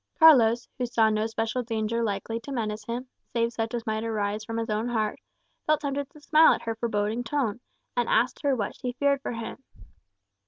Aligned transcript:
Carlos, 0.17 0.67
who 0.79 0.85
saw 0.87 1.11
no 1.11 1.27
special 1.27 1.61
danger 1.61 2.01
likely 2.01 2.39
to 2.39 2.51
menace 2.51 2.85
him, 2.85 3.07
save 3.33 3.53
such 3.53 3.75
as 3.75 3.85
might 3.85 4.03
arise 4.03 4.43
from 4.43 4.57
his 4.57 4.67
own 4.67 4.87
heart, 4.89 5.19
felt 5.67 5.81
tempted 5.81 6.09
to 6.09 6.19
smile 6.19 6.53
at 6.53 6.63
her 6.63 6.73
foreboding 6.73 7.23
tone, 7.23 7.59
and 7.95 8.09
asked 8.09 8.41
her 8.41 8.55
what 8.55 8.75
she 8.75 8.93
feared 8.93 9.21
for 9.21 9.33
him. 9.33 9.63